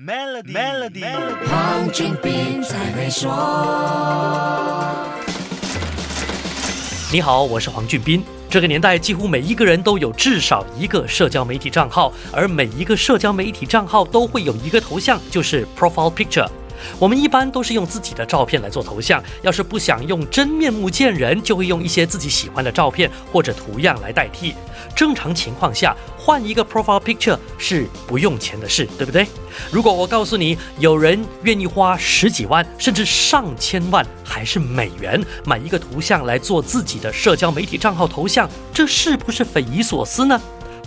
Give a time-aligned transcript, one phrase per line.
[0.00, 1.02] Melody，Melody，
[1.50, 3.28] 黄俊斌才会说。
[7.12, 8.22] 你好，我是黄俊斌。
[8.48, 16.48] 这个年代，几乎每一个人都有至少一个社交媒体账号，而每一个社交媒体账号都会有一个头像，就是 profile picture。
[16.98, 24.54] 我们一般都是用自己的照片来做头像，要是不想用真面目见人，就会用一些自己喜欢的照片或者图样来代替。
[24.94, 29.26] 正常情况下，换一个 profile picture 是不用钱的事，对不对？
[29.70, 40.40] 如果我告诉你，有人愿意花十几万甚至上千万，还是美元买一个图像来做自己的社交媒体账号头像，这是不是匪夷所思呢？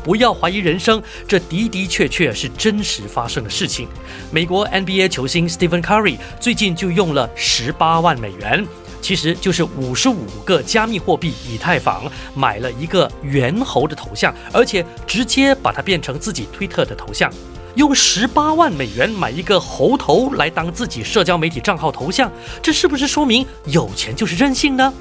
[0.04, 3.88] 不要怀疑人生，这的的确确是真实发生的事情。
[4.32, 8.66] 美国 NBA 球星 Stephen Curry 最近就用了十八万美元，
[9.02, 12.04] 其实就是五十五个加密货币以太坊，
[12.36, 17.32] 买了一个猿猴的头像，而且直接把它变成自己推特的头像。
[17.76, 24.94] 用十八万美元买一个猴头来当自己社交媒体账号头像，这是不是说明有钱就是任性呢？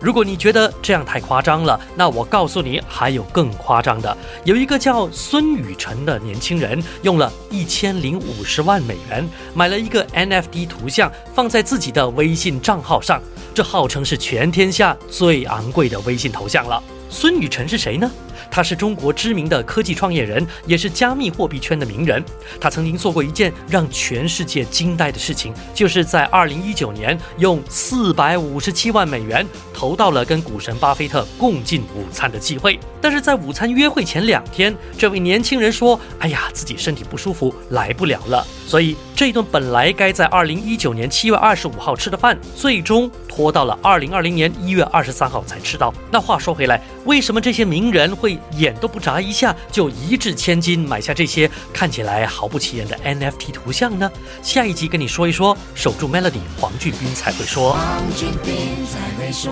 [0.00, 4.14] 如果你觉得这样太夸张了，那我告诉你，还有更夸张的。
[4.44, 13.22] 有一个叫孙雨辰的年轻人，用了一千零五十万美元买了一个 NFT 图像，放在自己的微信账号上，
[13.54, 16.82] 这号称是全天下最昂贵的微信头像了。
[17.08, 18.10] 孙雨辰是谁呢？
[18.50, 22.22] 他是中国知名的科技创业人，也是加密货币圈的名人。
[22.60, 32.78] 他曾经做过一件让全世界惊呆的事情，就是在二零一九年用四百五十七万美元投到了跟股神巴菲特共进午餐的机会。
[33.00, 45.92] 但是在午餐约会前两天，这位年轻人说：“哎呀，自己身体不舒服，来不了了。”所以这一顿本来该在二零一九年七月二十五号吃的饭，最终拖到了二零二零年一月二十三号才吃到。
[46.10, 54.10] 那话说回来，为什么这些名人会眼都不眨一下就一掷千金买下这些看起来毫不起眼的 NFT 图像呢？
[54.42, 57.72] 下一集跟你说一说，守住 Melody，黄俊斌才会说。
[57.72, 59.50] 黄俊斌才会说。